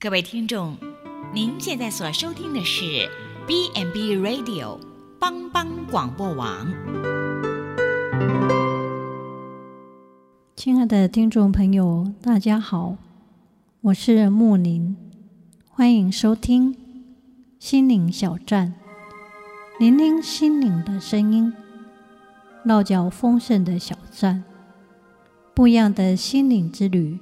[0.00, 0.76] 各位听众，
[1.34, 3.10] 您现在所收听的是
[3.48, 4.78] B&B Radio
[5.18, 6.72] 帮帮广播网。
[10.54, 12.96] 亲爱的听众朋友，大家好，
[13.80, 14.94] 我是木林，
[15.68, 16.76] 欢迎收听
[17.58, 18.74] 心灵小站，
[19.80, 21.52] 聆听心灵的声音，
[22.62, 24.44] 落脚丰盛的小站，
[25.52, 27.18] 不一样的心灵之旅。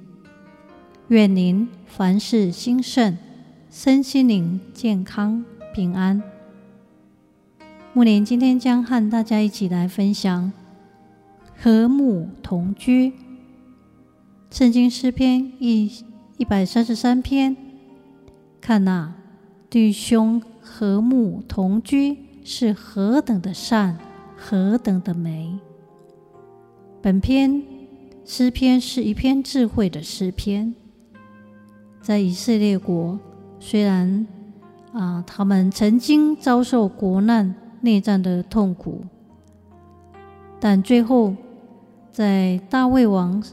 [1.09, 3.17] 愿您凡事兴盛，
[3.71, 6.21] 身心灵健康平安。
[7.93, 10.51] 木莲今天将和大家一起来分享
[11.55, 13.13] 和睦同居。
[14.51, 15.89] 圣经诗篇一
[16.35, 17.55] 一百三十三篇，
[18.59, 19.15] 看哪，
[19.69, 23.97] 弟兄和睦同居是何等的善，
[24.35, 25.57] 何等的美。
[27.01, 27.63] 本篇
[28.25, 30.75] 诗篇是一篇智慧的诗篇。
[32.07, 33.19] 在以色列国，
[33.59, 34.25] 虽然
[34.93, 39.01] 啊，他们曾经遭受国难、内战的痛苦，
[40.57, 41.35] 但最后
[42.09, 43.43] 在大卫王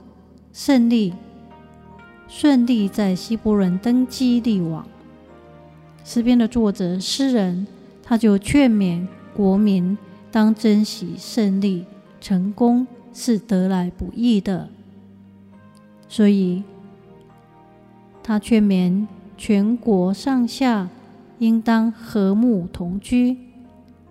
[0.53, 1.13] 胜利、
[2.29, 4.87] 顺利在希伯伦登基立王。
[6.05, 7.67] 诗篇的作者诗人，
[8.05, 9.99] 他就劝勉国民
[10.31, 11.85] 当珍惜胜利、
[12.21, 14.69] 成功是得来不易的，
[16.09, 16.63] 所以。
[18.27, 20.89] 他劝勉全国上下
[21.41, 23.37] 应当和睦同居，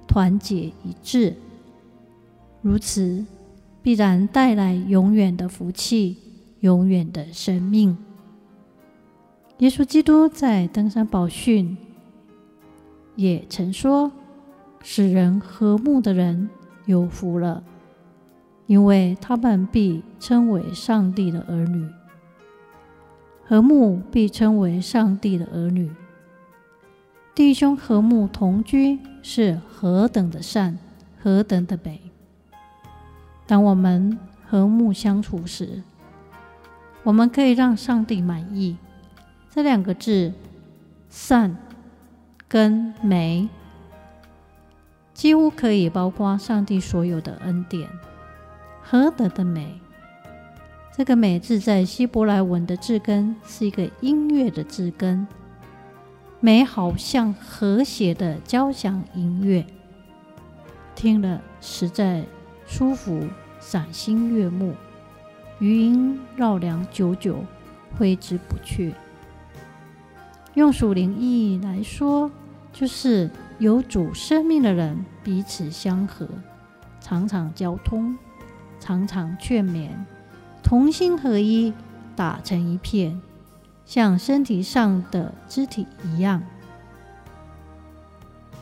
[0.08, 1.36] 团结一致，
[2.61, 3.25] 如此
[3.81, 6.16] 必然带来永远的福气，
[6.59, 7.97] 永远的生命。
[9.58, 11.75] 耶稣基督在登山宝训
[13.16, 14.11] 也曾说
[14.83, 16.52] ：“使人和睦的人
[16.86, 17.64] 有福了，
[18.67, 21.89] 因为他们必称为上帝的儿女。”
[23.45, 25.91] 和睦必称为上帝的儿女，
[27.36, 30.77] 弟兄和睦同居是何等的善，
[31.22, 31.99] 何等的美。
[33.45, 34.17] 当我们
[34.48, 35.83] 和睦相处时，
[37.03, 38.77] 我们可以让上帝满意。
[39.49, 40.33] 这两个字
[41.11, 41.58] “善”
[42.48, 43.49] 跟“美”，
[45.14, 47.89] 几乎可以包括上帝所有的恩典。
[48.82, 49.80] 何等的美！
[50.95, 55.26] 这个“美”字在希伯来文的字根是一个音乐的字根，
[56.39, 59.65] 美好像和谐的交响音乐，
[60.93, 62.23] 听了实在
[62.67, 63.27] 舒服，
[63.59, 64.76] 赏心悦目，
[65.58, 67.43] 余音绕梁，久久
[67.98, 68.93] 挥之不去。
[70.53, 72.30] 用属灵意义来说，
[72.71, 76.30] 就是有主生命的人彼此相合，
[76.99, 78.15] 常常交通，
[78.80, 79.89] 常常劝勉。
[80.64, 81.74] 同心合一，
[82.16, 83.22] 打成一片，
[83.86, 86.42] 像身体上的肢体一样。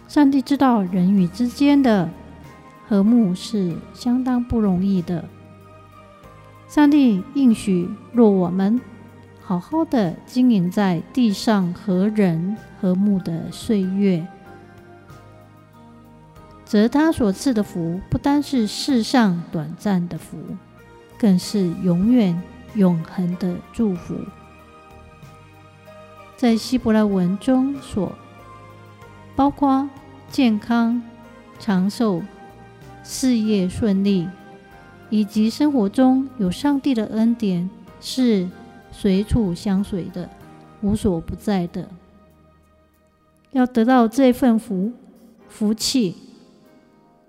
[0.07, 2.09] 上帝知道人与之间的
[2.87, 5.23] 和睦是相当不容易的。
[6.67, 8.81] 上帝应许，若我们
[9.41, 14.25] 好好的经营在地上和人和睦的岁月，
[16.65, 20.37] 则他所赐的福不单是世上短暂的福。
[21.21, 22.41] 更是永远
[22.73, 24.15] 永恒的祝福。
[26.35, 28.11] 在希伯来文中所
[29.35, 29.87] 包括
[30.31, 30.99] 健康、
[31.59, 32.23] 长寿、
[33.03, 34.27] 事业顺利，
[35.11, 38.49] 以及生活中有上帝的恩典，是
[38.91, 40.27] 随处相随的，
[40.81, 41.87] 无所不在的。
[43.51, 44.91] 要得到这份福
[45.47, 46.15] 福气，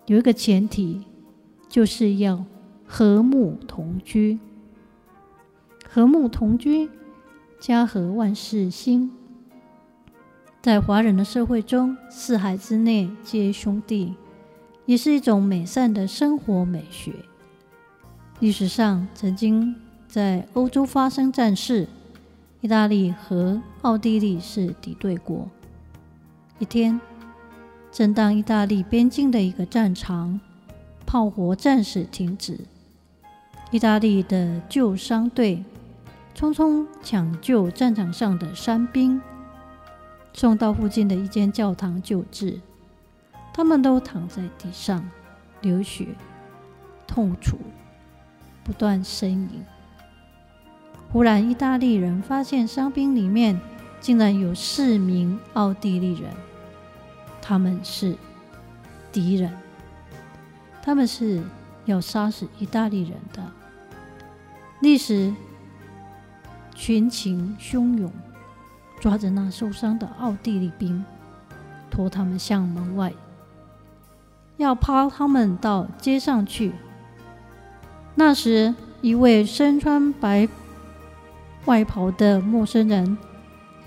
[0.07, 1.03] 有一个前提，
[1.69, 2.43] 就是要。
[2.95, 4.39] 和睦同居，
[5.89, 6.91] 和睦同居，
[7.59, 9.11] 家和万事兴。
[10.61, 14.15] 在华人的社会中，四海之内皆兄弟，
[14.85, 17.15] 也是一种美善的生活美学。
[18.41, 19.75] 历史上曾经
[20.07, 21.89] 在欧洲发生战事，
[22.61, 25.49] 意大利和奥地利是敌对国。
[26.59, 27.01] 一天，
[27.91, 30.39] 正当意大利边境的一个战场，
[31.07, 32.61] 炮火暂时停止。
[33.73, 35.65] 意大利的救伤队
[36.37, 39.19] 匆匆抢救战场上的伤兵，
[40.35, 42.61] 送到附近的一间教堂救治。
[43.51, 45.03] 他们都躺在地上
[45.63, 46.09] 流血、
[47.07, 47.57] 痛楚，
[48.63, 49.65] 不断呻吟。
[51.11, 53.59] 忽然，意大利人发现伤兵里面
[54.03, 56.31] 竟然有四名奥地利人，
[57.41, 58.15] 他们是
[59.11, 59.51] 敌人，
[60.83, 61.43] 他们是
[61.87, 63.43] 要杀死意大利人的。
[64.83, 65.33] 历时
[66.75, 68.11] 群情汹涌，
[69.01, 71.05] 抓着那受伤的奥地利兵，
[71.89, 73.13] 拖他们向门外，
[74.57, 76.73] 要抛他们到街上去。
[78.17, 80.49] 那时，一位身穿白
[81.67, 83.17] 外袍的陌生人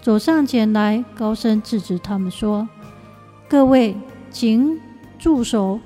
[0.02, 2.70] 走上前来，高声制止他们说
[3.50, 3.98] ：“各位，
[4.32, 4.80] 请
[5.20, 5.82] 住手！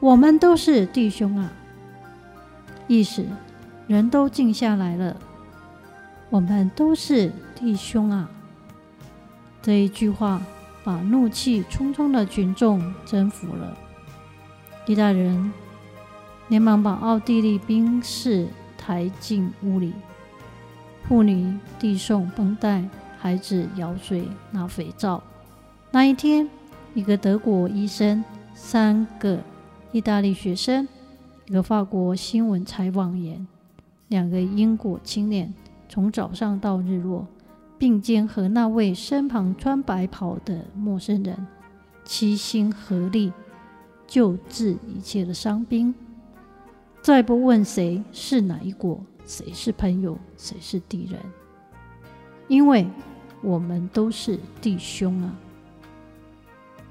[0.00, 1.52] 我们都是弟兄啊！”
[2.88, 3.26] 一时，
[3.88, 5.16] 人都静下来了。
[6.30, 8.30] 我们都是弟兄啊！
[9.62, 10.40] 这一句话
[10.84, 13.76] 把怒气冲冲的群众征服了。
[14.86, 15.52] 意大利人
[16.48, 18.46] 连忙把奥地利兵士
[18.76, 19.94] 抬进屋里，
[21.08, 22.86] 妇女递送绷带，
[23.18, 25.22] 孩子舀水拿肥皂。
[25.90, 26.48] 那一天，
[26.92, 28.22] 一个德国医生，
[28.54, 29.38] 三个
[29.92, 30.86] 意大利学生，
[31.46, 33.46] 一个法国新闻采访员，
[34.08, 35.52] 两个英国青年，
[35.88, 37.26] 从早上到日落，
[37.78, 41.46] 并肩和那位身旁穿白袍的陌生人，
[42.04, 43.32] 齐心合力
[44.06, 45.94] 救治一切的伤兵。
[47.00, 51.20] 再不问谁是哪一国，谁是朋友，谁是敌人，
[52.48, 52.86] 因为
[53.42, 55.36] 我们都是弟兄啊！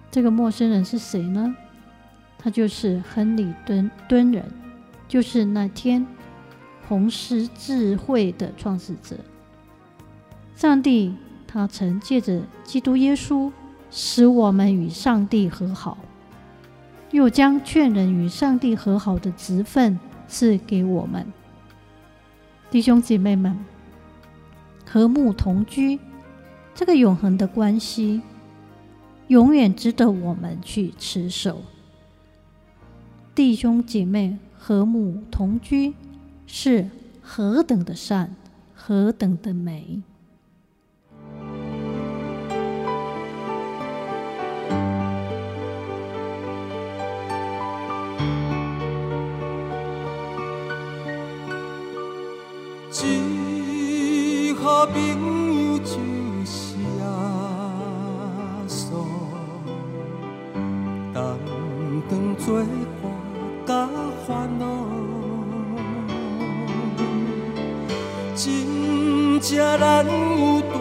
[0.10, 1.56] 这个陌生人是谁呢？
[2.38, 4.46] 他就是亨利敦敦人，
[5.08, 6.06] 就是那天
[6.88, 9.18] 红十字会的创始者。
[10.56, 11.14] 上帝
[11.46, 13.52] 他曾借着基督耶稣
[13.92, 15.98] 使我们与上帝和好。
[17.12, 19.98] 又将劝人与上帝和好的职分
[20.28, 21.26] 赐给我们，
[22.70, 23.58] 弟兄姐妹们，
[24.86, 26.00] 和睦同居，
[26.76, 28.22] 这个永恒的关系，
[29.28, 31.62] 永远值得我们去持守。
[33.34, 35.94] 弟兄姐妹和睦同居，
[36.48, 36.88] 是
[37.22, 38.36] 何等的善，
[38.74, 40.02] 何等的美。
[54.60, 55.47] 朋友就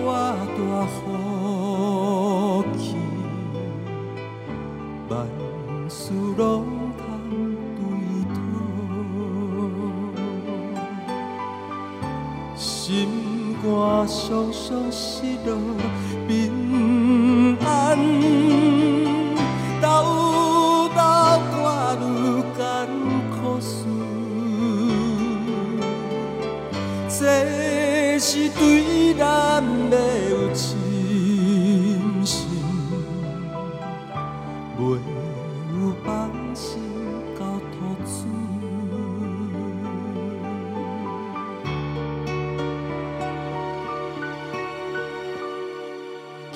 [0.09, 0.15] 我大
[0.55, 0.95] 大福
[2.79, 2.95] 气，
[5.09, 5.13] 万
[5.89, 5.99] 事
[6.37, 6.47] 拢
[6.97, 7.03] 通
[7.75, 7.81] 对
[8.33, 8.39] 讨，
[12.57, 13.27] 心。
[13.63, 13.67] 肝
[14.07, 15.51] 酸酸失落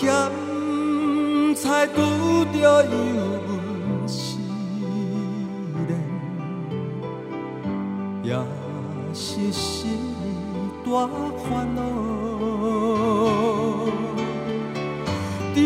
[0.00, 0.08] 咸
[1.54, 2.00] 菜拄
[2.58, 2.90] 着油
[3.46, 4.38] 温时
[5.88, 5.92] 嘞，
[8.22, 8.32] 也
[9.12, 9.90] 是心
[10.82, 11.06] 大
[11.36, 11.78] 烦恼。
[15.54, 15.56] 猪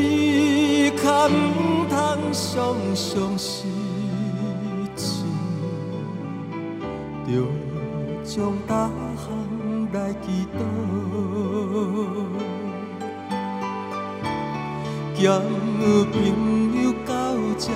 [1.01, 1.31] 脚毋
[1.89, 1.95] 通
[2.33, 2.53] 常
[2.93, 3.69] 常失
[4.97, 5.23] 志，
[7.25, 7.31] 着
[8.25, 8.35] 将
[8.67, 8.69] 逐
[9.17, 9.23] 项
[9.93, 10.27] 来祈
[10.59, 10.59] 祷。
[15.25, 15.33] 兼
[16.13, 16.15] 朋
[16.83, 17.13] 友到
[17.59, 17.73] 这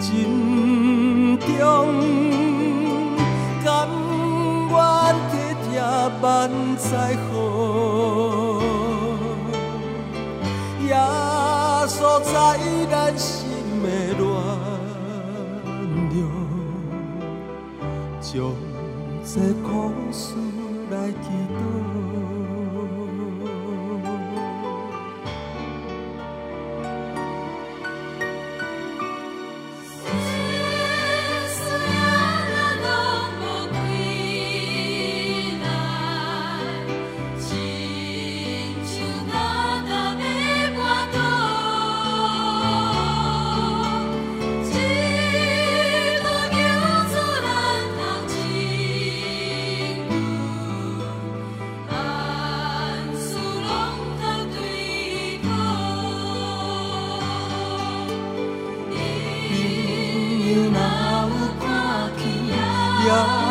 [0.00, 0.08] 珍
[1.38, 1.46] 重，
[3.62, 3.66] 甘
[4.70, 4.74] 愿
[5.28, 5.32] 体
[5.68, 5.70] 贴
[6.22, 6.26] 万
[6.78, 6.88] 载
[7.28, 7.30] 好，
[10.86, 10.90] 耶
[11.88, 12.32] 稣在
[12.90, 13.28] 咱心
[13.82, 14.24] 的暖
[16.08, 16.16] 流，
[63.10, 63.47] oh